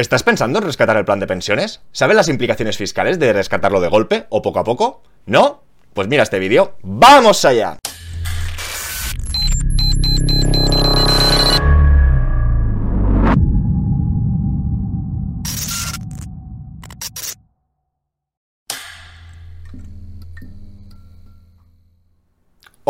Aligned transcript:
¿Estás 0.00 0.22
pensando 0.22 0.58
en 0.58 0.64
rescatar 0.64 0.96
el 0.96 1.04
plan 1.04 1.20
de 1.20 1.26
pensiones? 1.26 1.82
¿Sabes 1.92 2.16
las 2.16 2.30
implicaciones 2.30 2.78
fiscales 2.78 3.18
de 3.18 3.34
rescatarlo 3.34 3.82
de 3.82 3.88
golpe 3.88 4.24
o 4.30 4.40
poco 4.40 4.58
a 4.58 4.64
poco? 4.64 5.02
¿No? 5.26 5.62
Pues 5.92 6.08
mira 6.08 6.22
este 6.22 6.38
vídeo. 6.38 6.78
¡Vamos 6.82 7.44
allá! 7.44 7.76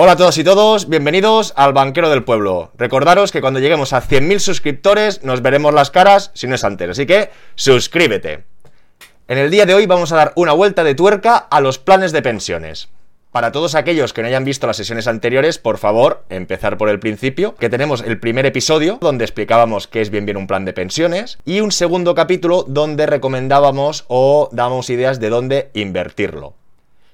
Hola 0.02 0.12
a 0.12 0.16
todos 0.16 0.38
y 0.38 0.44
todos, 0.44 0.88
bienvenidos 0.88 1.52
al 1.56 1.74
Banquero 1.74 2.08
del 2.08 2.24
Pueblo. 2.24 2.70
Recordaros 2.78 3.32
que 3.32 3.42
cuando 3.42 3.60
lleguemos 3.60 3.92
a 3.92 4.00
100.000 4.00 4.38
suscriptores 4.38 5.24
nos 5.24 5.42
veremos 5.42 5.74
las 5.74 5.90
caras 5.90 6.30
si 6.32 6.46
no 6.46 6.54
es 6.54 6.64
antes, 6.64 6.88
así 6.88 7.04
que 7.04 7.28
suscríbete. 7.54 8.44
En 9.28 9.36
el 9.36 9.50
día 9.50 9.66
de 9.66 9.74
hoy 9.74 9.84
vamos 9.84 10.10
a 10.12 10.16
dar 10.16 10.32
una 10.36 10.54
vuelta 10.54 10.84
de 10.84 10.94
tuerca 10.94 11.36
a 11.36 11.60
los 11.60 11.78
planes 11.78 12.12
de 12.12 12.22
pensiones. 12.22 12.88
Para 13.30 13.52
todos 13.52 13.74
aquellos 13.74 14.14
que 14.14 14.22
no 14.22 14.28
hayan 14.28 14.46
visto 14.46 14.66
las 14.66 14.78
sesiones 14.78 15.06
anteriores, 15.06 15.58
por 15.58 15.76
favor, 15.76 16.24
empezar 16.30 16.78
por 16.78 16.88
el 16.88 16.98
principio, 16.98 17.54
que 17.56 17.68
tenemos 17.68 18.00
el 18.00 18.18
primer 18.18 18.46
episodio 18.46 18.96
donde 19.02 19.26
explicábamos 19.26 19.86
qué 19.86 20.00
es 20.00 20.08
bien 20.08 20.24
bien 20.24 20.38
un 20.38 20.46
plan 20.46 20.64
de 20.64 20.72
pensiones 20.72 21.36
y 21.44 21.60
un 21.60 21.72
segundo 21.72 22.14
capítulo 22.14 22.64
donde 22.66 23.04
recomendábamos 23.04 24.06
o 24.08 24.48
dábamos 24.50 24.88
ideas 24.88 25.20
de 25.20 25.28
dónde 25.28 25.70
invertirlo. 25.74 26.54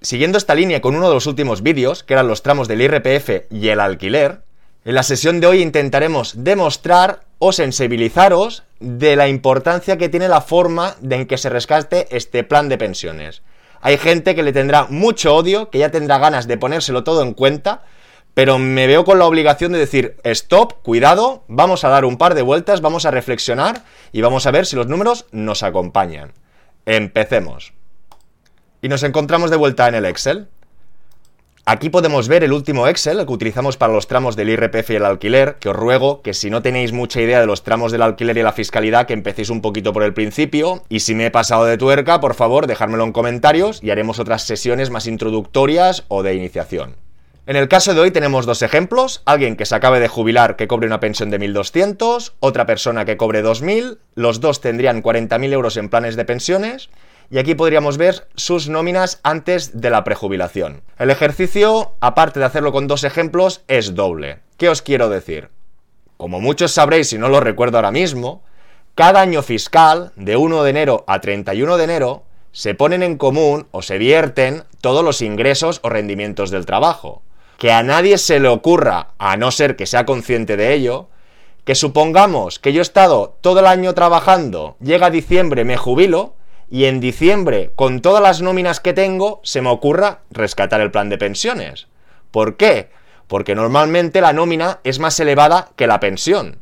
Siguiendo 0.06 0.38
esta 0.38 0.54
línea 0.54 0.80
con 0.80 0.94
uno 0.94 1.08
de 1.08 1.14
los 1.14 1.26
últimos 1.26 1.64
vídeos, 1.64 2.04
que 2.04 2.14
eran 2.14 2.28
los 2.28 2.44
tramos 2.44 2.68
del 2.68 2.80
IRPF 2.80 3.50
y 3.50 3.70
el 3.70 3.80
alquiler, 3.80 4.42
en 4.84 4.94
la 4.94 5.02
sesión 5.02 5.40
de 5.40 5.48
hoy 5.48 5.60
intentaremos 5.60 6.44
demostrar 6.44 7.22
o 7.40 7.50
sensibilizaros 7.50 8.62
de 8.78 9.16
la 9.16 9.26
importancia 9.26 9.96
que 9.96 10.08
tiene 10.08 10.28
la 10.28 10.42
forma 10.42 10.94
en 11.10 11.26
que 11.26 11.36
se 11.38 11.50
rescate 11.50 12.06
este 12.16 12.44
plan 12.44 12.68
de 12.68 12.78
pensiones. 12.78 13.42
Hay 13.80 13.98
gente 13.98 14.36
que 14.36 14.44
le 14.44 14.52
tendrá 14.52 14.86
mucho 14.88 15.34
odio, 15.34 15.70
que 15.70 15.80
ya 15.80 15.90
tendrá 15.90 16.18
ganas 16.18 16.46
de 16.46 16.56
ponérselo 16.56 17.02
todo 17.02 17.24
en 17.24 17.34
cuenta, 17.34 17.82
pero 18.32 18.60
me 18.60 18.86
veo 18.86 19.04
con 19.04 19.18
la 19.18 19.26
obligación 19.26 19.72
de 19.72 19.80
decir, 19.80 20.18
stop, 20.22 20.82
cuidado, 20.84 21.42
vamos 21.48 21.82
a 21.82 21.88
dar 21.88 22.04
un 22.04 22.16
par 22.16 22.36
de 22.36 22.42
vueltas, 22.42 22.80
vamos 22.80 23.06
a 23.06 23.10
reflexionar 23.10 23.82
y 24.12 24.20
vamos 24.20 24.46
a 24.46 24.52
ver 24.52 24.66
si 24.66 24.76
los 24.76 24.86
números 24.86 25.26
nos 25.32 25.64
acompañan. 25.64 26.32
Empecemos. 26.84 27.75
Y 28.86 28.88
nos 28.88 29.02
encontramos 29.02 29.50
de 29.50 29.56
vuelta 29.56 29.88
en 29.88 29.96
el 29.96 30.04
Excel. 30.04 30.46
Aquí 31.64 31.90
podemos 31.90 32.28
ver 32.28 32.44
el 32.44 32.52
último 32.52 32.86
Excel 32.86 33.26
que 33.26 33.32
utilizamos 33.32 33.76
para 33.76 33.92
los 33.92 34.06
tramos 34.06 34.36
del 34.36 34.48
IRPF 34.48 34.90
y 34.90 34.94
el 34.94 35.04
alquiler, 35.04 35.56
que 35.58 35.70
os 35.70 35.74
ruego 35.74 36.22
que 36.22 36.34
si 36.34 36.50
no 36.50 36.62
tenéis 36.62 36.92
mucha 36.92 37.20
idea 37.20 37.40
de 37.40 37.46
los 37.46 37.64
tramos 37.64 37.90
del 37.90 38.02
alquiler 38.02 38.38
y 38.38 38.44
la 38.44 38.52
fiscalidad, 38.52 39.08
que 39.08 39.12
empecéis 39.12 39.50
un 39.50 39.60
poquito 39.60 39.92
por 39.92 40.04
el 40.04 40.14
principio, 40.14 40.84
y 40.88 41.00
si 41.00 41.16
me 41.16 41.26
he 41.26 41.30
pasado 41.32 41.64
de 41.64 41.76
tuerca, 41.76 42.20
por 42.20 42.34
favor, 42.34 42.68
dejármelo 42.68 43.02
en 43.02 43.10
comentarios 43.10 43.82
y 43.82 43.90
haremos 43.90 44.20
otras 44.20 44.44
sesiones 44.44 44.90
más 44.90 45.08
introductorias 45.08 46.04
o 46.06 46.22
de 46.22 46.36
iniciación. 46.36 46.94
En 47.48 47.56
el 47.56 47.66
caso 47.66 47.92
de 47.92 48.00
hoy 48.00 48.12
tenemos 48.12 48.46
dos 48.46 48.62
ejemplos, 48.62 49.22
alguien 49.24 49.56
que 49.56 49.66
se 49.66 49.74
acabe 49.74 49.98
de 49.98 50.06
jubilar 50.06 50.54
que 50.54 50.68
cobre 50.68 50.86
una 50.86 51.00
pensión 51.00 51.30
de 51.30 51.40
1.200, 51.40 52.34
otra 52.38 52.66
persona 52.66 53.04
que 53.04 53.16
cobre 53.16 53.42
2.000, 53.42 53.98
los 54.14 54.40
dos 54.40 54.60
tendrían 54.60 55.02
40.000 55.02 55.52
euros 55.52 55.76
en 55.76 55.88
planes 55.88 56.14
de 56.14 56.24
pensiones, 56.24 56.88
y 57.30 57.38
aquí 57.38 57.54
podríamos 57.54 57.98
ver 57.98 58.28
sus 58.34 58.68
nóminas 58.68 59.20
antes 59.22 59.80
de 59.80 59.90
la 59.90 60.04
prejubilación. 60.04 60.82
El 60.98 61.10
ejercicio, 61.10 61.94
aparte 62.00 62.40
de 62.40 62.46
hacerlo 62.46 62.72
con 62.72 62.86
dos 62.86 63.04
ejemplos, 63.04 63.62
es 63.68 63.94
doble. 63.94 64.40
¿Qué 64.56 64.68
os 64.68 64.82
quiero 64.82 65.08
decir? 65.08 65.50
Como 66.16 66.40
muchos 66.40 66.72
sabréis 66.72 67.08
si 67.08 67.18
no 67.18 67.28
lo 67.28 67.40
recuerdo 67.40 67.78
ahora 67.78 67.90
mismo, 67.90 68.42
cada 68.94 69.20
año 69.20 69.42
fiscal, 69.42 70.12
de 70.16 70.36
1 70.36 70.62
de 70.62 70.70
enero 70.70 71.04
a 71.06 71.20
31 71.20 71.76
de 71.76 71.84
enero, 71.84 72.22
se 72.52 72.74
ponen 72.74 73.02
en 73.02 73.18
común 73.18 73.66
o 73.70 73.82
se 73.82 73.98
vierten 73.98 74.64
todos 74.80 75.04
los 75.04 75.20
ingresos 75.20 75.80
o 75.82 75.90
rendimientos 75.90 76.50
del 76.50 76.64
trabajo. 76.64 77.22
Que 77.58 77.72
a 77.72 77.82
nadie 77.82 78.16
se 78.16 78.40
le 78.40 78.48
ocurra, 78.48 79.08
a 79.18 79.36
no 79.36 79.50
ser 79.50 79.76
que 79.76 79.84
sea 79.84 80.06
consciente 80.06 80.56
de 80.56 80.72
ello, 80.72 81.08
que 81.66 81.74
supongamos 81.74 82.58
que 82.58 82.72
yo 82.72 82.80
he 82.80 82.82
estado 82.82 83.36
todo 83.42 83.60
el 83.60 83.66
año 83.66 83.92
trabajando, 83.92 84.76
llega 84.80 85.10
diciembre, 85.10 85.64
me 85.64 85.76
jubilo, 85.76 86.35
y 86.70 86.86
en 86.86 87.00
diciembre, 87.00 87.70
con 87.76 88.00
todas 88.00 88.22
las 88.22 88.42
nóminas 88.42 88.80
que 88.80 88.92
tengo, 88.92 89.40
se 89.44 89.62
me 89.62 89.70
ocurra 89.70 90.20
rescatar 90.30 90.80
el 90.80 90.90
plan 90.90 91.08
de 91.08 91.18
pensiones. 91.18 91.86
¿Por 92.30 92.56
qué? 92.56 92.90
Porque 93.28 93.54
normalmente 93.54 94.20
la 94.20 94.32
nómina 94.32 94.80
es 94.84 94.98
más 94.98 95.18
elevada 95.20 95.70
que 95.76 95.86
la 95.86 96.00
pensión. 96.00 96.58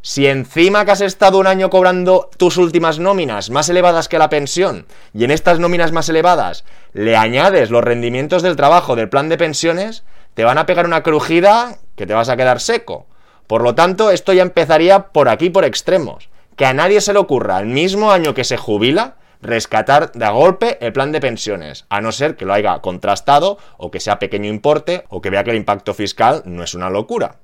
Si 0.00 0.26
encima 0.26 0.84
que 0.84 0.92
has 0.92 1.00
estado 1.00 1.38
un 1.38 1.48
año 1.48 1.70
cobrando 1.70 2.30
tus 2.36 2.56
últimas 2.56 3.00
nóminas 3.00 3.50
más 3.50 3.68
elevadas 3.68 4.08
que 4.08 4.18
la 4.18 4.30
pensión, 4.30 4.86
y 5.12 5.24
en 5.24 5.32
estas 5.32 5.58
nóminas 5.58 5.90
más 5.90 6.08
elevadas 6.08 6.64
le 6.92 7.16
añades 7.16 7.70
los 7.70 7.82
rendimientos 7.82 8.42
del 8.42 8.56
trabajo 8.56 8.94
del 8.94 9.08
plan 9.08 9.28
de 9.28 9.38
pensiones, 9.38 10.04
te 10.34 10.44
van 10.44 10.56
a 10.56 10.66
pegar 10.66 10.86
una 10.86 11.02
crujida 11.02 11.78
que 11.96 12.06
te 12.06 12.14
vas 12.14 12.28
a 12.28 12.36
quedar 12.36 12.60
seco. 12.60 13.06
Por 13.48 13.62
lo 13.62 13.74
tanto, 13.74 14.10
esto 14.10 14.32
ya 14.32 14.42
empezaría 14.42 15.08
por 15.08 15.28
aquí, 15.28 15.50
por 15.50 15.64
extremos. 15.64 16.28
Que 16.54 16.66
a 16.66 16.74
nadie 16.74 17.00
se 17.00 17.12
le 17.12 17.18
ocurra 17.18 17.58
el 17.58 17.66
mismo 17.66 18.12
año 18.12 18.34
que 18.34 18.44
se 18.44 18.56
jubila, 18.56 19.16
rescatar 19.40 20.12
de 20.12 20.24
a 20.24 20.30
golpe 20.30 20.78
el 20.84 20.92
plan 20.92 21.12
de 21.12 21.20
pensiones, 21.20 21.86
a 21.88 22.00
no 22.00 22.12
ser 22.12 22.36
que 22.36 22.44
lo 22.44 22.54
haya 22.54 22.80
contrastado 22.80 23.58
o 23.76 23.90
que 23.90 24.00
sea 24.00 24.18
pequeño 24.18 24.48
importe 24.48 25.04
o 25.08 25.20
que 25.20 25.30
vea 25.30 25.44
que 25.44 25.50
el 25.50 25.56
impacto 25.56 25.94
fiscal 25.94 26.42
no 26.44 26.62
es 26.62 26.74
una 26.74 26.90
locura. 26.90 27.36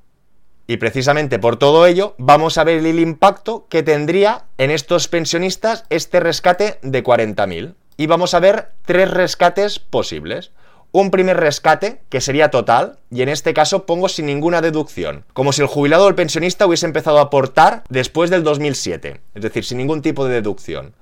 Y 0.66 0.78
precisamente 0.78 1.38
por 1.38 1.56
todo 1.56 1.87
ello 1.87 2.15
vamos 2.16 2.56
a 2.56 2.65
ver 2.65 2.84
el 2.84 2.99
impacto 2.99 3.66
que 3.69 3.83
tendría 3.83 4.44
en 4.56 4.71
estos 4.71 5.09
pensionistas 5.09 5.84
este 5.91 6.21
rescate 6.21 6.78
de 6.83 7.04
40.000. 7.04 7.75
Y 7.97 8.06
vamos 8.06 8.34
a 8.34 8.41
ver 8.41 8.72
tres 8.84 9.10
rescates 9.10 9.78
posibles. 9.78 10.53
Un 10.91 11.10
primer 11.10 11.37
rescate, 11.37 12.00
que 12.09 12.21
sería 12.21 12.50
total, 12.50 12.99
y 13.10 13.22
en 13.22 13.28
este 13.28 13.53
caso 13.53 13.84
pongo 13.84 14.09
sin 14.09 14.27
ninguna 14.27 14.60
deducción, 14.60 15.25
como 15.33 15.53
si 15.53 15.60
el 15.60 15.66
jubilado 15.66 16.06
o 16.06 16.09
el 16.09 16.15
pensionista 16.15 16.66
hubiese 16.66 16.87
empezado 16.87 17.19
a 17.19 17.22
aportar 17.22 17.83
después 17.88 18.31
del 18.31 18.44
2007, 18.44 19.21
es 19.34 19.43
decir, 19.43 19.65
sin 19.65 19.78
ningún 19.78 20.03
tipo 20.03 20.25
de 20.25 20.34
deducción. 20.34 20.94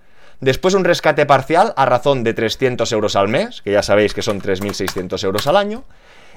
Después 0.43 0.75
un 0.75 0.83
rescate 0.83 1.25
parcial 1.25 1.73
a 1.77 1.87
razón 1.87 2.25
de 2.25 2.35
300 2.35 2.91
euros 2.91 3.15
al 3.15 3.29
mes, 3.29 3.63
que 3.63 3.71
ya 3.71 3.83
sabéis 3.85 4.13
que 4.13 4.23
son 4.23 4.43
3.600 4.43 5.23
euros 5.23 5.47
al 5.47 5.57
año. 5.57 5.85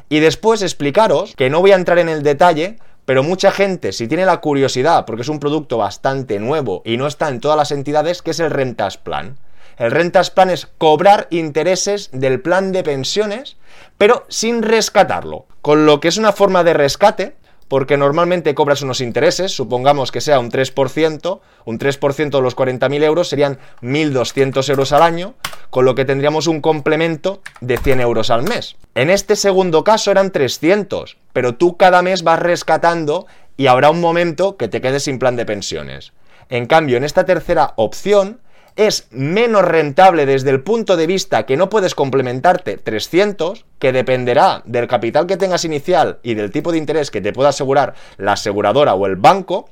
Y 0.10 0.20
después 0.20 0.62
explicaros, 0.62 1.36
que 1.36 1.50
no 1.50 1.60
voy 1.60 1.72
a 1.72 1.76
entrar 1.76 1.98
en 1.98 2.10
el 2.10 2.22
detalle, 2.22 2.78
pero 3.06 3.24
mucha 3.24 3.50
gente, 3.50 3.92
si 3.94 4.08
tiene 4.08 4.28
la 4.28 4.42
curiosidad, 4.42 5.06
porque 5.06 5.24
es 5.24 5.28
un 5.28 5.40
producto 5.40 5.80
bastante 5.80 6.38
nuevo 6.38 6.84
y 6.86 6.98
no 6.98 7.08
está 7.08 7.30
en 7.30 7.40
todas 7.40 7.58
las 7.58 7.72
entidades, 7.72 8.22
que 8.22 8.30
es 8.30 8.40
el 8.40 8.52
Rentas 8.52 9.00
Plan. 9.00 9.40
El 9.80 9.90
Rentas 9.90 10.30
Plan 10.30 10.52
es 10.52 10.68
cobrar 10.78 11.26
intereses 11.32 12.12
del 12.14 12.42
plan 12.42 12.72
de 12.72 12.84
pensiones, 12.84 13.58
pero 13.98 14.28
sin 14.30 14.62
rescatarlo. 14.62 15.48
Con 15.64 15.88
lo 15.88 16.00
que 16.00 16.10
es 16.10 16.18
una 16.18 16.32
forma 16.32 16.64
de 16.64 16.76
rescate 16.76 17.38
porque 17.68 17.98
normalmente 17.98 18.53
cobras 18.53 18.81
unos 18.81 19.02
intereses, 19.02 19.52
supongamos 19.52 20.12
que 20.12 20.22
sea 20.22 20.40
un 20.40 20.52
3%, 20.52 21.40
un 21.66 21.80
3% 21.80 22.30
de 22.30 22.42
los 22.42 22.56
40.000 22.56 23.03
euros 23.03 23.28
serían 23.28 23.59
1.200 23.81 24.70
euros 24.70 24.92
al 24.92 25.02
año, 25.02 25.34
con 25.70 25.86
lo 25.86 25.96
que 25.96 26.06
tendríamos 26.06 26.48
un 26.48 26.62
complemento 26.62 27.42
de 27.62 27.78
100 27.78 28.02
euros 28.02 28.30
al 28.30 28.44
mes. 28.44 28.76
En 28.94 29.09
este 29.09 29.36
segundo 29.36 29.84
caso 29.84 30.12
eran 30.12 30.31
300, 30.31 31.18
pero 31.34 31.56
tú 31.56 31.76
cada 31.78 32.02
mes 32.02 32.24
vas 32.24 32.40
rescatando 32.40 33.26
y 33.58 33.68
habrá 33.68 33.90
un 33.90 34.02
momento 34.02 34.58
que 34.58 34.68
te 34.68 34.82
quedes 34.82 35.03
sin 35.03 35.20
plan 35.20 35.36
de 35.36 35.46
pensiones. 35.46 36.14
En 36.50 36.68
cambio, 36.68 36.97
en 36.97 37.03
esta 37.03 37.26
tercera 37.26 37.74
opción, 37.76 38.40
es 38.75 39.08
menos 39.12 39.63
rentable 39.63 40.25
desde 40.25 40.50
el 40.50 40.62
punto 40.62 40.97
de 40.97 41.08
vista 41.08 41.46
que 41.46 41.58
no 41.58 41.69
puedes 41.69 41.96
complementarte 41.96 42.78
300, 42.78 43.66
que 43.80 43.91
dependerá 43.91 44.62
del 44.66 44.88
capital 44.88 45.28
que 45.28 45.38
tengas 45.38 45.63
inicial 45.66 46.19
y 46.24 46.34
del 46.34 46.52
tipo 46.52 46.72
de 46.72 46.78
interés 46.78 47.12
que 47.12 47.22
te 47.22 47.34
pueda 47.34 47.50
asegurar 47.50 47.96
la 48.18 48.34
aseguradora 48.34 48.94
o 48.94 49.06
el 49.06 49.16
banco, 49.16 49.69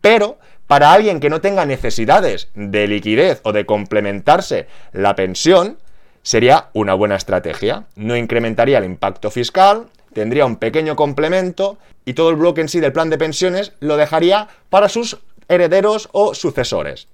pero 0.00 0.38
para 0.66 0.92
alguien 0.92 1.20
que 1.20 1.30
no 1.30 1.40
tenga 1.40 1.64
necesidades 1.64 2.48
de 2.54 2.86
liquidez 2.86 3.40
o 3.44 3.52
de 3.52 3.66
complementarse 3.66 4.66
la 4.92 5.14
pensión, 5.14 5.78
sería 6.22 6.68
una 6.72 6.94
buena 6.94 7.16
estrategia. 7.16 7.84
No 7.96 8.16
incrementaría 8.16 8.78
el 8.78 8.84
impacto 8.84 9.30
fiscal, 9.30 9.86
tendría 10.12 10.46
un 10.46 10.56
pequeño 10.56 10.96
complemento 10.96 11.78
y 12.04 12.14
todo 12.14 12.30
el 12.30 12.36
bloque 12.36 12.60
en 12.60 12.68
sí 12.68 12.80
del 12.80 12.92
plan 12.92 13.10
de 13.10 13.18
pensiones 13.18 13.72
lo 13.80 13.96
dejaría 13.96 14.48
para 14.70 14.88
sus 14.88 15.18
herederos 15.48 16.08
o 16.12 16.34
sucesores. 16.34 17.08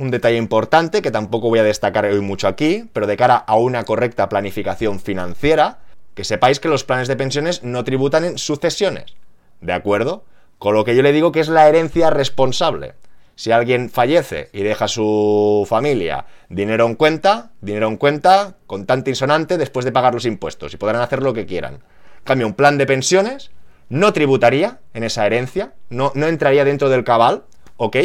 Un 0.00 0.10
detalle 0.10 0.38
importante 0.38 1.02
que 1.02 1.10
tampoco 1.10 1.50
voy 1.50 1.58
a 1.58 1.62
destacar 1.62 2.06
hoy 2.06 2.22
mucho 2.22 2.48
aquí, 2.48 2.88
pero 2.94 3.06
de 3.06 3.18
cara 3.18 3.36
a 3.36 3.56
una 3.56 3.84
correcta 3.84 4.30
planificación 4.30 4.98
financiera, 4.98 5.80
que 6.14 6.24
sepáis 6.24 6.58
que 6.58 6.68
los 6.68 6.84
planes 6.84 7.06
de 7.06 7.16
pensiones 7.16 7.62
no 7.64 7.84
tributan 7.84 8.24
en 8.24 8.38
sucesiones. 8.38 9.14
¿De 9.60 9.74
acuerdo? 9.74 10.24
Con 10.58 10.74
lo 10.74 10.86
que 10.86 10.96
yo 10.96 11.02
le 11.02 11.12
digo 11.12 11.32
que 11.32 11.40
es 11.40 11.48
la 11.48 11.68
herencia 11.68 12.08
responsable. 12.08 12.94
Si 13.34 13.52
alguien 13.52 13.90
fallece 13.90 14.48
y 14.54 14.62
deja 14.62 14.86
a 14.86 14.88
su 14.88 15.66
familia 15.68 16.24
dinero 16.48 16.86
en 16.86 16.94
cuenta, 16.94 17.50
dinero 17.60 17.86
en 17.86 17.98
cuenta, 17.98 18.56
contante 18.66 19.10
insonante 19.10 19.58
después 19.58 19.84
de 19.84 19.92
pagar 19.92 20.14
los 20.14 20.24
impuestos 20.24 20.72
y 20.72 20.78
podrán 20.78 21.02
hacer 21.02 21.22
lo 21.22 21.34
que 21.34 21.44
quieran. 21.44 21.80
cambio, 22.24 22.46
un 22.46 22.54
plan 22.54 22.78
de 22.78 22.86
pensiones 22.86 23.50
no 23.90 24.14
tributaría 24.14 24.78
en 24.94 25.04
esa 25.04 25.26
herencia, 25.26 25.74
no, 25.90 26.10
no 26.14 26.26
entraría 26.26 26.64
dentro 26.64 26.88
del 26.88 27.04
cabal, 27.04 27.44
¿ok? 27.76 27.96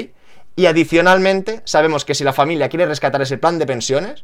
Y 0.56 0.68
adicionalmente, 0.68 1.62
sabemos 1.66 2.06
que 2.06 2.16
si 2.16 2.24
la 2.24 2.34
familia 2.34 2.70
quiere 2.70 2.86
rescatar 2.86 3.22
ese 3.22 3.38
plan 3.38 3.60
de 3.60 3.66
pensiones, 3.66 4.24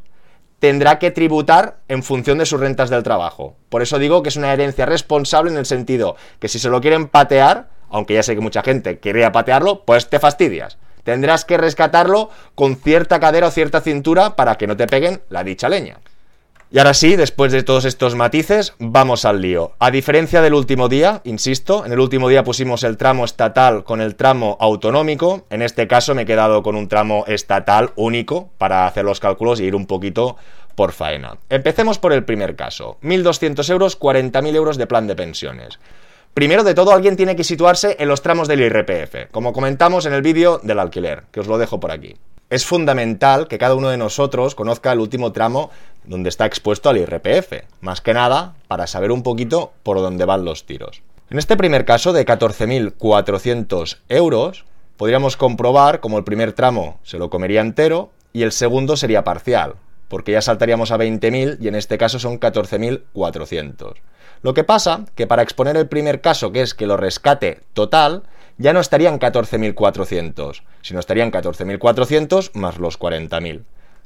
tendrá 0.60 1.00
que 1.00 1.12
tributar 1.12 1.80
en 1.88 2.04
función 2.04 2.38
de 2.38 2.46
sus 2.46 2.60
rentas 2.60 2.90
del 2.90 3.04
trabajo. 3.04 3.56
Por 3.70 3.82
eso 3.82 4.00
digo 4.00 4.24
que 4.24 4.30
es 4.30 4.36
una 4.38 4.54
herencia 4.54 4.86
responsable 4.86 5.52
en 5.52 5.58
el 5.58 5.66
sentido 5.66 6.16
que 6.40 6.48
si 6.48 6.60
se 6.60 6.70
lo 6.70 6.80
quieren 6.80 7.08
patear, 7.08 7.70
aunque 7.90 8.14
ya 8.14 8.24
sé 8.24 8.36
que 8.36 8.42
mucha 8.42 8.62
gente 8.62 9.00
querría 9.00 9.32
patearlo, 9.32 9.84
pues 9.84 10.10
te 10.10 10.20
fastidias. 10.20 10.78
Tendrás 11.04 11.46
que 11.46 11.58
rescatarlo 11.58 12.30
con 12.56 12.76
cierta 12.76 13.20
cadera 13.20 13.48
o 13.48 13.52
cierta 13.52 13.82
cintura 13.82 14.36
para 14.36 14.56
que 14.56 14.68
no 14.68 14.78
te 14.78 14.88
peguen 14.88 15.22
la 15.30 15.44
dicha 15.44 15.68
leña. 15.68 16.00
Y 16.74 16.80
ahora 16.80 16.94
sí, 16.94 17.18
después 17.18 17.52
de 17.52 17.64
todos 17.64 17.84
estos 17.84 18.16
matices, 18.16 18.76
vamos 18.80 19.26
al 19.26 19.42
lío. 19.42 19.74
A 19.78 19.92
diferencia 19.92 20.42
del 20.42 20.54
último 20.54 20.88
día, 20.88 21.20
insisto, 21.26 21.86
en 21.86 21.92
el 21.92 22.00
último 22.00 22.30
día 22.30 22.46
pusimos 22.46 22.86
el 22.86 22.96
tramo 22.96 23.26
estatal 23.26 23.84
con 23.84 24.00
el 24.00 24.16
tramo 24.16 24.56
autonómico. 24.58 25.46
En 25.50 25.64
este 25.64 25.90
caso 25.90 26.16
me 26.16 26.22
he 26.22 26.26
quedado 26.26 26.64
con 26.64 26.78
un 26.78 26.88
tramo 26.88 27.26
estatal 27.28 27.92
único 27.98 28.52
para 28.58 28.88
hacer 28.88 29.04
los 29.04 29.20
cálculos 29.20 29.60
y 29.60 29.66
ir 29.66 29.76
un 29.76 29.86
poquito 29.86 30.38
por 30.76 30.94
faena. 30.94 31.36
Empecemos 31.50 32.00
por 32.00 32.14
el 32.14 32.24
primer 32.24 32.56
caso. 32.56 32.98
1.200 33.04 33.70
euros, 33.70 34.00
40.000 34.00 34.56
euros 34.56 34.78
de 34.78 34.88
plan 34.88 35.08
de 35.08 35.18
pensiones. 35.18 35.78
Primero 36.34 36.64
de 36.64 36.74
todo, 36.74 36.94
alguien 36.94 37.18
tiene 37.18 37.36
que 37.36 37.44
situarse 37.44 37.98
en 38.00 38.08
los 38.08 38.22
tramos 38.22 38.48
del 38.48 38.62
IRPF, 38.62 39.30
como 39.32 39.52
comentamos 39.52 40.06
en 40.06 40.14
el 40.14 40.22
vídeo 40.22 40.62
del 40.64 40.80
alquiler, 40.80 41.24
que 41.34 41.42
os 41.42 41.48
lo 41.48 41.58
dejo 41.58 41.82
por 41.82 41.92
aquí. 41.92 42.16
Es 42.52 42.66
fundamental 42.66 43.48
que 43.48 43.58
cada 43.58 43.76
uno 43.76 43.88
de 43.88 43.98
nosotros 43.98 44.56
conozca 44.56 44.92
el 44.92 45.00
último 45.00 45.32
tramo 45.32 45.72
donde 46.04 46.30
está 46.30 46.46
expuesto 46.46 46.90
al 46.90 46.98
IRPF, 46.98 47.64
más 47.82 48.02
que 48.02 48.14
nada 48.14 48.56
para 48.68 48.88
saber 48.88 49.12
un 49.12 49.24
poquito 49.24 49.74
por 49.84 49.98
dónde 49.98 50.26
van 50.26 50.46
los 50.46 50.66
tiros. 50.66 51.04
En 51.30 51.38
este 51.38 51.56
primer 51.56 51.86
caso 51.86 52.12
de 52.12 52.26
14.400 52.26 53.98
euros, 54.10 54.66
podríamos 54.98 55.38
comprobar 55.38 56.00
como 56.00 56.18
el 56.18 56.24
primer 56.24 56.54
tramo 56.54 57.00
se 57.04 57.18
lo 57.18 57.30
comería 57.30 57.62
entero 57.62 58.12
y 58.34 58.44
el 58.44 58.52
segundo 58.52 58.98
sería 58.98 59.24
parcial, 59.24 59.76
porque 60.08 60.34
ya 60.34 60.42
saltaríamos 60.42 60.92
a 60.92 60.98
20.000 60.98 61.58
y 61.62 61.68
en 61.68 61.76
este 61.76 61.98
caso 61.98 62.20
son 62.20 62.40
14.400. 62.40 63.94
Lo 64.42 64.54
que 64.54 64.64
pasa 64.64 65.06
que 65.16 65.28
para 65.28 65.44
exponer 65.44 65.78
el 65.78 65.88
primer 65.88 66.20
caso, 66.22 66.52
que 66.52 66.62
es 66.62 66.74
que 66.74 66.88
lo 66.88 66.98
rescate 66.98 67.62
total, 67.74 68.24
ya 68.58 68.74
no 68.74 68.80
estarían 68.80 69.20
14.400, 69.20 70.64
sino 70.82 71.00
estarían 71.00 71.32
14.400 71.32 72.52
más 72.54 72.78
los 72.78 73.00
40.000. 73.00 73.64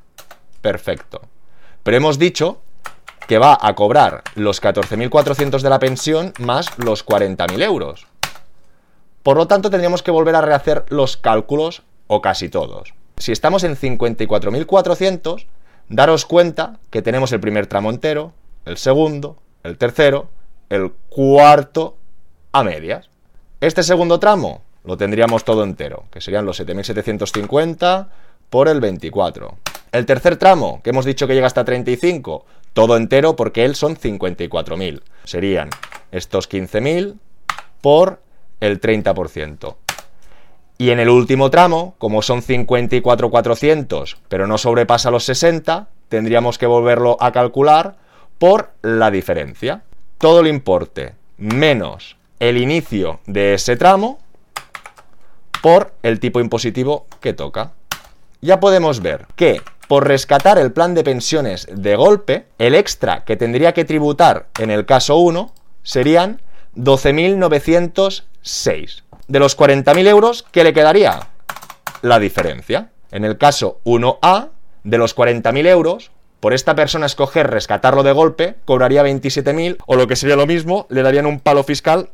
Perfecto. 0.62 1.22
Pero 1.84 1.98
hemos 1.98 2.18
dicho 2.18 2.64
que 3.28 3.38
va 3.38 3.58
a 3.60 3.74
cobrar 3.76 4.24
los 4.36 4.62
14.400 4.62 5.62
de 5.62 5.70
la 5.70 5.80
pensión 5.80 6.34
más 6.40 6.78
los 6.78 7.06
40.000 7.06 7.62
euros. 7.64 8.08
Por 9.24 9.38
lo 9.38 9.48
tanto, 9.48 9.70
tendríamos 9.70 10.04
que 10.04 10.12
volver 10.12 10.36
a 10.36 10.42
rehacer 10.42 10.86
los 10.90 11.18
cálculos 11.18 11.84
o 12.08 12.22
casi 12.22 12.50
todos. 12.50 12.94
Si 13.18 13.32
estamos 13.32 13.64
en 13.64 13.76
54.400, 13.76 15.48
daros 15.90 16.26
cuenta 16.26 16.80
que 16.92 17.02
tenemos 17.02 17.32
el 17.32 17.40
primer 17.40 17.68
tramo 17.68 17.90
entero, 17.90 18.34
el 18.66 18.78
segundo, 18.78 19.38
el 19.64 19.78
tercero, 19.78 20.30
el 20.70 20.92
cuarto 21.10 21.98
a 22.52 22.64
medias. 22.64 23.10
Este 23.62 23.84
segundo 23.84 24.20
tramo 24.20 24.62
lo 24.84 24.98
tendríamos 24.98 25.44
todo 25.44 25.64
entero, 25.64 26.06
que 26.12 26.22
serían 26.22 26.46
los 26.46 26.60
7.750 26.60 28.08
por 28.50 28.68
el 28.68 28.80
24. 28.80 29.58
El 29.92 30.06
tercer 30.06 30.38
tramo, 30.38 30.82
que 30.84 30.92
hemos 30.92 31.06
dicho 31.06 31.26
que 31.26 31.34
llega 31.34 31.48
hasta 31.48 31.66
35, 31.66 32.46
todo 32.76 32.98
entero 32.98 33.38
porque 33.38 33.64
él 33.64 33.74
son 33.74 33.96
54.000. 33.96 35.02
Serían 35.24 35.70
estos 36.12 36.50
15.000 36.50 37.16
por 37.80 38.20
el 38.60 38.82
30%. 38.82 39.76
Y 40.78 40.90
en 40.90 41.00
el 41.00 41.08
último 41.08 41.50
tramo, 41.50 41.96
como 41.98 42.22
son 42.22 42.42
54,400, 42.42 44.18
pero 44.28 44.46
no 44.46 44.58
sobrepasa 44.58 45.10
los 45.10 45.24
60, 45.24 45.88
tendríamos 46.10 46.58
que 46.58 46.66
volverlo 46.66 47.16
a 47.22 47.32
calcular 47.32 47.96
por 48.38 48.72
la 48.82 49.10
diferencia. 49.10 49.84
Todo 50.18 50.42
el 50.42 50.48
importe 50.48 51.14
menos 51.38 52.18
el 52.42 52.58
inicio 52.58 53.22
de 53.26 53.54
ese 53.54 53.78
tramo 53.78 54.20
por 55.62 55.94
el 56.04 56.20
tipo 56.20 56.42
impositivo 56.42 57.06
que 57.22 57.32
toca. 57.32 57.72
Ya 58.42 58.60
podemos 58.60 59.02
ver 59.02 59.28
que 59.38 59.62
por 59.88 60.08
rescatar 60.08 60.58
el 60.58 60.72
plan 60.72 60.94
de 60.94 61.04
pensiones 61.04 61.68
de 61.72 61.96
golpe, 61.96 62.46
el 62.58 62.76
extra 62.76 63.24
que 63.24 63.36
tendría 63.36 63.74
que 63.74 63.86
tributar 63.86 64.48
en 64.60 64.72
el 64.72 64.86
caso 64.86 65.18
1 65.18 65.54
serían 65.84 66.42
12.906. 66.76 69.04
De 69.28 69.40
los 69.40 69.58
40.000 69.58 70.08
euros, 70.08 70.46
¿qué 70.52 70.64
le 70.64 70.74
quedaría? 70.74 71.28
La 72.02 72.20
diferencia. 72.20 72.92
En 73.12 73.26
el 73.26 73.38
caso 73.38 73.80
1A, 73.86 74.50
de 74.84 74.98
los 74.98 75.16
40.000 75.16 75.68
euros, 75.68 76.12
por 76.40 76.54
esta 76.54 76.76
persona 76.76 77.08
escoger 77.08 77.50
rescatarlo 77.50 78.04
de 78.04 78.12
golpe, 78.12 78.56
cobraría 78.66 79.04
27.000 79.04 79.78
o 79.86 79.96
lo 79.96 80.08
que 80.08 80.16
sería 80.16 80.36
lo 80.36 80.46
mismo, 80.46 80.86
le 80.90 81.02
darían 81.02 81.26
un 81.26 81.40
palo 81.40 81.64
fiscal 81.64 82.10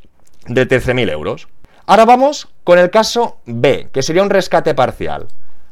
de 0.47 0.65
13.000 0.68 1.12
euros. 1.12 1.47
Ahora 1.85 2.06
vamos 2.06 2.47
con 2.63 2.80
el 2.80 2.90
caso 2.90 3.40
B, 3.45 3.90
que 3.92 4.04
sería 4.04 4.23
un 4.23 4.30
rescate 4.30 4.73
parcial. 4.73 5.28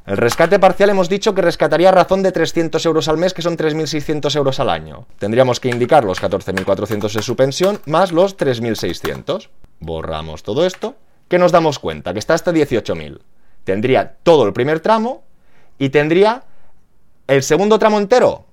El 0.10 0.18
rescate 0.18 0.58
parcial 0.58 0.90
hemos 0.90 1.08
dicho 1.08 1.36
que 1.36 1.44
rescataría 1.44 1.90
a 1.90 1.92
razón 1.92 2.24
de 2.24 2.32
300 2.32 2.84
euros 2.84 3.08
al 3.08 3.18
mes, 3.18 3.36
que 3.36 3.44
son 3.44 3.56
3.600 3.56 4.36
euros 4.38 4.60
al 4.60 4.72
año. 4.72 5.06
Tendríamos 5.20 5.60
que 5.60 5.70
indicar 5.70 6.04
los 6.04 6.20
14.400 6.20 7.14
de 7.14 7.22
su 7.22 7.36
pensión 7.36 7.80
más 7.86 8.12
los 8.12 8.36
3.600. 8.36 9.50
Borramos 9.80 10.42
todo 10.42 10.66
esto, 10.66 10.96
que 11.28 11.38
nos 11.38 11.52
damos 11.52 11.78
cuenta 11.78 12.12
que 12.12 12.18
está 12.18 12.34
hasta 12.34 12.52
18.000. 12.52 13.20
Tendría 13.64 14.16
todo 14.24 14.48
el 14.48 14.54
primer 14.54 14.80
tramo 14.80 15.22
y 15.78 15.90
tendría 15.90 16.42
el 17.28 17.44
segundo 17.44 17.78
tramo 17.78 18.00
entero. 18.00 18.46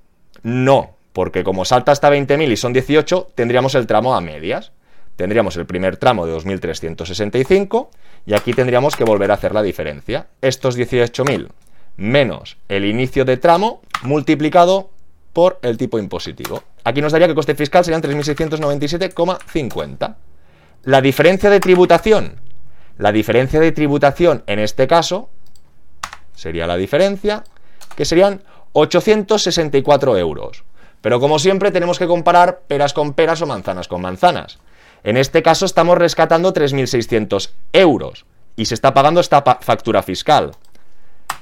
No, 0.42 0.90
porque 1.14 1.42
como 1.42 1.64
salta 1.64 1.90
hasta 1.90 2.10
20.000 2.10 2.52
y 2.52 2.56
son 2.58 2.74
18, 2.74 3.28
tendríamos 3.34 3.74
el 3.76 3.86
tramo 3.86 4.14
a 4.14 4.20
medias. 4.20 4.72
Tendríamos 5.16 5.56
el 5.56 5.64
primer 5.64 5.96
tramo 5.96 6.26
de 6.26 6.36
2.365 6.36 7.88
y 8.26 8.34
aquí 8.34 8.52
tendríamos 8.52 8.96
que 8.96 9.04
volver 9.04 9.30
a 9.30 9.34
hacer 9.34 9.54
la 9.54 9.62
diferencia. 9.62 10.26
Estos 10.42 10.76
18.000 10.76 11.48
menos 11.96 12.58
el 12.68 12.84
inicio 12.84 13.24
de 13.24 13.38
tramo 13.38 13.80
multiplicado 14.02 14.90
por 15.32 15.58
el 15.62 15.78
tipo 15.78 15.98
impositivo. 15.98 16.62
Aquí 16.84 17.00
nos 17.00 17.12
daría 17.12 17.26
que 17.26 17.32
el 17.32 17.36
coste 17.36 17.54
fiscal 17.54 17.82
serían 17.84 18.02
3.697,50. 18.02 20.16
La 20.84 21.00
diferencia 21.00 21.48
de 21.50 21.60
tributación. 21.60 22.40
La 22.98 23.12
diferencia 23.12 23.60
de 23.60 23.72
tributación 23.72 24.42
en 24.46 24.58
este 24.58 24.86
caso 24.86 25.30
sería 26.34 26.66
la 26.66 26.76
diferencia, 26.76 27.44
que 27.96 28.04
serían 28.04 28.42
864 28.72 30.18
euros. 30.18 30.64
Pero 31.00 31.18
como 31.20 31.38
siempre 31.38 31.70
tenemos 31.70 31.98
que 31.98 32.06
comparar 32.06 32.60
peras 32.66 32.92
con 32.92 33.14
peras 33.14 33.40
o 33.42 33.46
manzanas 33.46 33.88
con 33.88 34.02
manzanas. 34.02 34.58
En 35.04 35.16
este 35.16 35.42
caso 35.42 35.66
estamos 35.66 35.98
rescatando 35.98 36.52
3.600 36.52 37.50
euros 37.72 38.26
y 38.56 38.66
se 38.66 38.74
está 38.74 38.94
pagando 38.94 39.20
esta 39.20 39.42
factura 39.60 40.02
fiscal. 40.02 40.52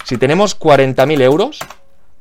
Si 0.05 0.19
tenemos 0.19 0.59
40.000 0.59 1.23
euros, 1.23 1.61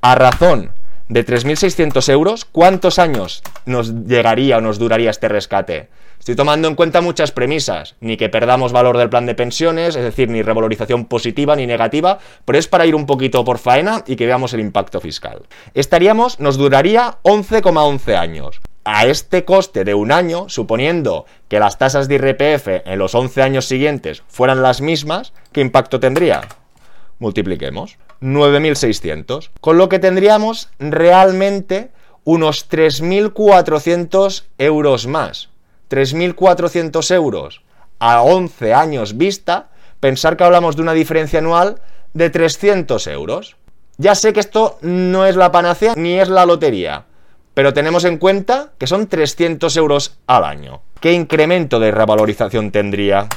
a 0.01 0.15
razón 0.15 0.71
de 1.09 1.25
3.600 1.25 2.09
euros, 2.09 2.45
¿cuántos 2.45 2.99
años 2.99 3.43
nos 3.65 4.05
llegaría 4.05 4.57
o 4.57 4.61
nos 4.61 4.79
duraría 4.79 5.09
este 5.09 5.27
rescate? 5.27 5.89
Estoy 6.23 6.37
tomando 6.37 6.69
en 6.69 6.75
cuenta 6.75 7.01
muchas 7.01 7.33
premisas, 7.33 7.95
ni 7.99 8.15
que 8.15 8.29
perdamos 8.29 8.71
valor 8.71 8.97
del 8.97 9.09
plan 9.09 9.25
de 9.25 9.35
pensiones, 9.35 9.97
es 9.97 10.03
decir, 10.03 10.29
ni 10.29 10.41
revalorización 10.41 11.03
positiva 11.05 11.57
ni 11.57 11.67
negativa, 11.67 12.19
pero 12.45 12.57
es 12.57 12.69
para 12.69 12.85
ir 12.85 12.95
un 12.95 13.05
poquito 13.05 13.43
por 13.43 13.57
faena 13.57 14.05
y 14.07 14.15
que 14.15 14.25
veamos 14.25 14.53
el 14.53 14.61
impacto 14.61 15.01
fiscal. 15.01 15.41
Estaríamos, 15.73 16.39
nos 16.39 16.57
duraría 16.57 17.17
11,11 17.23 18.15
años. 18.17 18.61
A 18.85 19.05
este 19.05 19.45
coste 19.45 19.83
de 19.83 19.93
un 19.93 20.11
año, 20.11 20.49
suponiendo 20.49 21.25
que 21.47 21.59
las 21.59 21.77
tasas 21.77 22.07
de 22.07 22.15
IRPF 22.15 22.85
en 22.85 22.99
los 22.99 23.15
11 23.15 23.41
años 23.41 23.65
siguientes 23.65 24.23
fueran 24.27 24.61
las 24.61 24.81
mismas, 24.81 25.33
¿qué 25.51 25.61
impacto 25.61 25.99
tendría? 25.99 26.41
Multipliquemos. 27.19 27.97
9.600. 28.21 29.49
Con 29.59 29.77
lo 29.77 29.89
que 29.89 29.99
tendríamos 29.99 30.69
realmente 30.79 31.91
unos 32.23 32.69
3.400 32.69 34.43
euros 34.57 35.07
más. 35.07 35.49
3.400 35.89 37.13
euros 37.13 37.61
a 37.99 38.21
11 38.21 38.73
años 38.73 39.17
vista, 39.17 39.69
pensar 39.99 40.35
que 40.35 40.43
hablamos 40.43 40.75
de 40.75 40.81
una 40.81 40.93
diferencia 40.93 41.39
anual 41.39 41.81
de 42.13 42.29
300 42.29 43.07
euros. 43.07 43.57
Ya 43.97 44.15
sé 44.15 44.33
que 44.33 44.39
esto 44.39 44.77
no 44.81 45.25
es 45.25 45.35
la 45.35 45.51
panacea 45.51 45.93
ni 45.95 46.19
es 46.19 46.29
la 46.29 46.45
lotería, 46.45 47.05
pero 47.53 47.73
tenemos 47.73 48.03
en 48.05 48.17
cuenta 48.17 48.71
que 48.77 48.87
son 48.87 49.07
300 49.07 49.75
euros 49.77 50.17
al 50.27 50.43
año. 50.43 50.81
¿Qué 50.99 51.13
incremento 51.13 51.79
de 51.79 51.91
revalorización 51.91 52.71
tendría? 52.71 53.27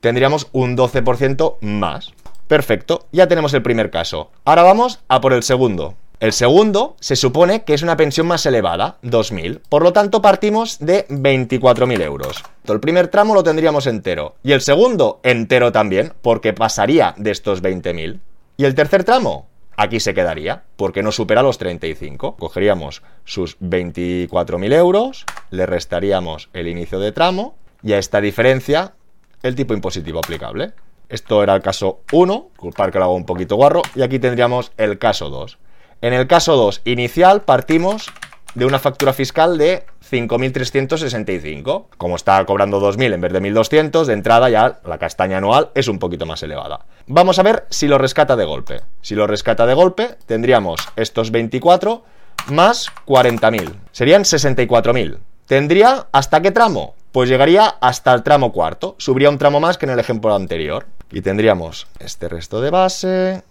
Tendríamos 0.00 0.48
un 0.52 0.76
12% 0.76 1.58
más. 1.60 2.12
Perfecto, 2.46 3.06
ya 3.12 3.26
tenemos 3.26 3.54
el 3.54 3.62
primer 3.62 3.90
caso. 3.90 4.30
Ahora 4.44 4.62
vamos 4.62 5.00
a 5.08 5.20
por 5.20 5.32
el 5.32 5.42
segundo. 5.42 5.94
El 6.20 6.32
segundo 6.32 6.96
se 7.00 7.16
supone 7.16 7.64
que 7.64 7.74
es 7.74 7.82
una 7.82 7.96
pensión 7.96 8.26
más 8.26 8.46
elevada, 8.46 8.98
2.000. 9.02 9.60
Por 9.68 9.82
lo 9.82 9.92
tanto, 9.92 10.22
partimos 10.22 10.78
de 10.78 11.06
24.000 11.08 12.00
euros. 12.02 12.42
El 12.66 12.80
primer 12.80 13.08
tramo 13.08 13.34
lo 13.34 13.42
tendríamos 13.42 13.86
entero. 13.86 14.36
Y 14.42 14.52
el 14.52 14.60
segundo 14.60 15.20
entero 15.22 15.72
también, 15.72 16.12
porque 16.22 16.52
pasaría 16.52 17.14
de 17.18 17.30
estos 17.30 17.62
20.000. 17.62 18.20
Y 18.56 18.64
el 18.64 18.74
tercer 18.74 19.04
tramo, 19.04 19.48
aquí 19.76 20.00
se 20.00 20.14
quedaría, 20.14 20.64
porque 20.76 21.02
no 21.02 21.12
supera 21.12 21.42
los 21.42 21.58
35. 21.58 22.36
Cogeríamos 22.36 23.02
sus 23.24 23.58
24.000 23.60 24.72
euros, 24.74 25.24
le 25.50 25.66
restaríamos 25.66 26.48
el 26.52 26.68
inicio 26.68 26.98
de 26.98 27.12
tramo 27.12 27.56
y 27.82 27.92
a 27.92 27.98
esta 27.98 28.20
diferencia 28.20 28.94
el 29.42 29.54
tipo 29.54 29.74
impositivo 29.74 30.18
aplicable. 30.18 30.72
Esto 31.08 31.42
era 31.42 31.54
el 31.54 31.62
caso 31.62 32.00
1, 32.12 32.50
culpar 32.56 32.90
que 32.90 32.98
lo 32.98 33.04
hago 33.04 33.14
un 33.14 33.26
poquito 33.26 33.56
guarro, 33.56 33.82
y 33.94 34.02
aquí 34.02 34.18
tendríamos 34.18 34.72
el 34.78 34.98
caso 34.98 35.28
2. 35.28 35.58
En 36.00 36.12
el 36.12 36.26
caso 36.26 36.56
2 36.56 36.82
inicial 36.84 37.42
partimos 37.42 38.10
de 38.54 38.66
una 38.66 38.78
factura 38.78 39.12
fiscal 39.12 39.58
de 39.58 39.84
5.365. 40.10 41.86
Como 41.96 42.16
está 42.16 42.44
cobrando 42.44 42.80
2.000 42.80 43.14
en 43.14 43.20
vez 43.20 43.32
de 43.32 43.40
1.200, 43.40 44.04
de 44.04 44.12
entrada 44.12 44.48
ya 44.50 44.80
la 44.84 44.98
castaña 44.98 45.38
anual 45.38 45.70
es 45.74 45.88
un 45.88 45.98
poquito 45.98 46.26
más 46.26 46.42
elevada. 46.42 46.86
Vamos 47.06 47.38
a 47.38 47.42
ver 47.42 47.66
si 47.70 47.88
lo 47.88 47.98
rescata 47.98 48.36
de 48.36 48.44
golpe. 48.44 48.80
Si 49.00 49.14
lo 49.14 49.26
rescata 49.26 49.66
de 49.66 49.74
golpe, 49.74 50.16
tendríamos 50.26 50.80
estos 50.96 51.30
24 51.30 52.04
más 52.48 52.90
40.000. 53.06 53.72
Serían 53.92 54.22
64.000. 54.22 55.18
¿Tendría 55.46 56.06
hasta 56.12 56.40
qué 56.40 56.50
tramo? 56.50 56.94
Pues 57.12 57.28
llegaría 57.28 57.66
hasta 57.66 58.14
el 58.14 58.22
tramo 58.22 58.52
cuarto. 58.52 58.96
Subiría 58.98 59.30
un 59.30 59.38
tramo 59.38 59.60
más 59.60 59.78
que 59.78 59.86
en 59.86 59.92
el 59.92 59.98
ejemplo 59.98 60.34
anterior. 60.34 60.86
Y 61.10 61.20
tendríamos 61.20 61.86
este 62.00 62.28
resto 62.28 62.60
de 62.60 62.70
base, 62.70 63.42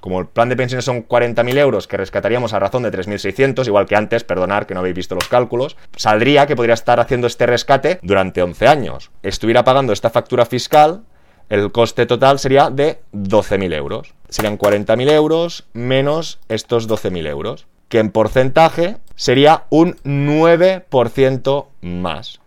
Como 0.01 0.19
el 0.19 0.27
plan 0.27 0.49
de 0.49 0.57
pensiones 0.57 0.85
son 0.87 1.07
40.000 1.07 1.59
euros 1.59 1.87
que 1.87 1.99
rescataríamos 1.99 2.55
a 2.55 2.59
razón 2.59 2.83
de 2.83 2.91
3.600, 2.91 3.67
igual 3.67 3.87
que 3.87 3.97
antes, 3.97 4.25
perdonar 4.25 4.67
que 4.67 4.73
no 4.73 4.81
habéis 4.81 4.97
visto 4.97 5.15
los 5.15 5.29
cálculos, 5.29 5.77
saldría 5.95 6.47
que 6.47 6.57
podría 6.57 6.73
estar 6.73 7.01
haciendo 7.01 7.27
este 7.27 7.45
rescate 7.45 7.99
durante 8.03 8.43
11 8.43 8.67
años. 8.67 9.11
Estuviera 9.23 9.63
pagando 9.63 9.93
esta 9.93 10.09
factura 10.09 10.47
fiscal 10.47 11.03
el 11.51 11.73
coste 11.73 12.07
total 12.07 12.39
sería 12.39 12.71
de 12.71 13.03
12.000 13.13 13.75
euros. 13.75 14.15
Serían 14.29 14.57
40.000 14.57 15.11
euros 15.11 15.67
menos 15.73 16.39
estos 16.49 16.89
12.000 16.89 17.27
euros, 17.27 17.67
que 17.91 17.99
en 17.99 18.11
porcentaje 18.11 18.97
sería 19.17 19.65
un 19.69 19.97
9% 20.05 21.67
más. 21.83 22.41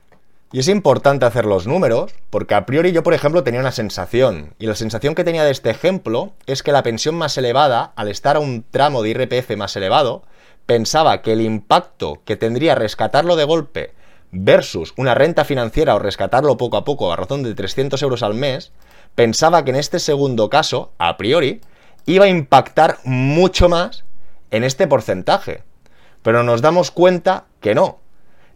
Y 0.54 0.60
es 0.60 0.68
importante 0.70 1.26
hacer 1.26 1.46
los 1.46 1.68
números, 1.68 2.14
porque 2.30 2.56
a 2.56 2.66
priori 2.66 2.94
yo, 2.94 3.04
por 3.04 3.14
ejemplo, 3.14 3.44
tenía 3.44 3.60
una 3.60 3.72
sensación, 3.72 4.54
y 4.58 4.68
la 4.68 4.76
sensación 4.76 5.16
que 5.16 5.24
tenía 5.24 5.44
de 5.44 5.52
este 5.52 5.70
ejemplo 5.70 6.32
es 6.46 6.64
que 6.64 6.72
la 6.72 6.82
pensión 6.82 7.16
más 7.16 7.38
elevada, 7.38 7.92
al 7.96 8.08
estar 8.08 8.38
a 8.38 8.40
un 8.40 8.64
tramo 8.72 9.04
de 9.04 9.10
IRPF 9.10 9.58
más 9.58 9.76
elevado, 9.76 10.24
pensaba 10.66 11.22
que 11.22 11.34
el 11.34 11.42
impacto 11.42 12.22
que 12.24 12.38
tendría 12.38 12.76
rescatarlo 12.76 13.36
de 13.36 13.44
golpe 13.44 13.92
versus 14.32 14.94
una 14.96 15.14
renta 15.14 15.44
financiera 15.44 15.94
o 15.96 16.00
rescatarlo 16.00 16.56
poco 16.56 16.78
a 16.78 16.86
poco 16.86 17.12
a 17.12 17.18
razón 17.18 17.44
de 17.44 17.54
300 17.54 18.02
euros 18.02 18.24
al 18.24 18.34
mes, 18.34 18.72
pensaba 19.14 19.66
que 19.66 19.72
en 19.72 19.76
este 19.76 20.00
segundo 20.00 20.50
caso, 20.50 20.94
a 21.00 21.18
priori, 21.18 21.60
iba 22.06 22.26
a 22.26 22.30
impactar 22.30 23.00
mucho 23.04 23.68
más 23.68 24.06
en 24.54 24.64
este 24.64 24.88
porcentaje. 24.88 25.64
Pero 26.22 26.44
nos 26.44 26.62
damos 26.62 26.92
cuenta 26.92 27.46
que 27.60 27.76
no. 27.76 27.98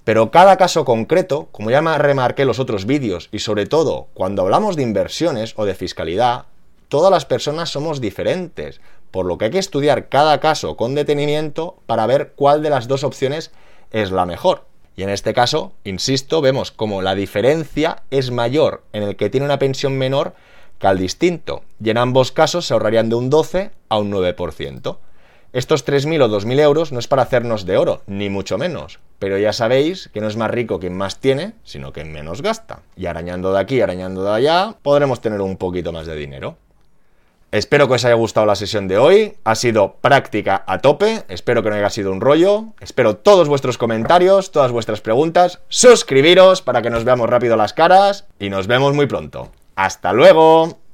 Pero 0.03 0.31
cada 0.31 0.55
caso 0.55 0.85
concreto, 0.85 1.49
como 1.51 1.71
ya 1.71 1.81
me 1.81 1.97
remarqué 1.97 2.43
en 2.43 2.47
los 2.47 2.59
otros 2.59 2.85
vídeos, 2.85 3.29
y 3.31 3.39
sobre 3.39 3.65
todo 3.65 4.07
cuando 4.13 4.43
hablamos 4.43 4.75
de 4.75 4.83
inversiones 4.83 5.53
o 5.57 5.65
de 5.65 5.73
fiscalidad, 5.73 6.45
todas 6.87 7.11
las 7.11 7.25
personas 7.25 7.71
somos 7.71 7.99
diferentes, 7.99 8.79
por 9.09 9.25
lo 9.25 9.37
que 9.37 9.45
hay 9.45 9.51
que 9.51 9.59
estudiar 9.59 10.07
cada 10.07 10.39
caso 10.39 10.77
con 10.77 10.93
detenimiento 10.93 11.77
para 11.87 12.05
ver 12.05 12.33
cuál 12.35 12.61
de 12.61 12.69
las 12.69 12.87
dos 12.87 13.03
opciones 13.03 13.51
es 13.91 14.11
la 14.11 14.27
mejor. 14.27 14.65
Y 14.95 15.01
en 15.01 15.09
este 15.09 15.33
caso, 15.33 15.73
insisto, 15.83 16.41
vemos 16.41 16.71
como 16.71 17.01
la 17.01 17.15
diferencia 17.15 18.03
es 18.11 18.29
mayor 18.29 18.83
en 18.93 19.01
el 19.01 19.15
que 19.15 19.31
tiene 19.31 19.45
una 19.45 19.59
pensión 19.59 19.97
menor 19.97 20.35
que 20.77 20.87
al 20.87 20.99
distinto, 20.99 21.63
y 21.83 21.89
en 21.89 21.97
ambos 21.97 22.31
casos 22.31 22.67
se 22.67 22.73
ahorrarían 22.73 23.09
de 23.09 23.15
un 23.15 23.31
12 23.31 23.71
a 23.89 23.97
un 23.97 24.11
9%. 24.11 24.97
Estos 25.57 25.87
3.000 25.87 26.21
o 26.21 26.29
2.000 26.29 26.59
euros 26.59 26.91
no 26.91 26.99
es 26.99 27.07
para 27.07 27.23
hacernos 27.23 27.65
de 27.65 27.77
oro, 27.77 28.03
ni 28.05 28.29
mucho 28.29 28.59
menos, 28.59 28.99
pero 29.17 29.39
ya 29.39 29.53
sabéis 29.53 30.07
que 30.13 30.21
no 30.21 30.27
es 30.27 30.37
más 30.37 30.51
rico 30.51 30.79
quien 30.79 30.95
más 30.95 31.19
tiene, 31.19 31.53
sino 31.63 31.91
quien 31.91 32.11
menos 32.11 32.43
gasta. 32.43 32.83
Y 32.95 33.07
arañando 33.07 33.51
de 33.51 33.59
aquí, 33.59 33.81
arañando 33.81 34.23
de 34.23 34.33
allá, 34.33 34.75
podremos 34.83 35.19
tener 35.19 35.41
un 35.41 35.57
poquito 35.57 35.91
más 35.91 36.05
de 36.05 36.15
dinero. 36.15 36.57
Espero 37.49 37.87
que 37.87 37.95
os 37.95 38.05
haya 38.05 38.13
gustado 38.13 38.45
la 38.45 38.53
sesión 38.53 38.87
de 38.87 38.99
hoy. 38.99 39.33
Ha 39.45 39.55
sido 39.55 39.95
práctica 39.99 40.63
a 40.67 40.77
tope. 40.77 41.23
Espero 41.27 41.63
que 41.63 41.71
no 41.71 41.75
haya 41.75 41.89
sido 41.89 42.11
un 42.11 42.21
rollo. 42.21 42.65
Espero 42.79 43.15
todos 43.15 43.47
vuestros 43.47 43.79
comentarios, 43.79 44.51
todas 44.51 44.71
vuestras 44.71 45.01
preguntas. 45.01 45.61
Suscribiros 45.69 46.61
para 46.61 46.83
que 46.83 46.91
nos 46.91 47.03
veamos 47.03 47.31
rápido 47.31 47.55
las 47.55 47.73
caras. 47.73 48.27
Y 48.37 48.51
nos 48.51 48.67
vemos 48.67 48.93
muy 48.93 49.07
pronto. 49.07 49.51
¡Hasta 49.75 50.13
luego! 50.13 50.86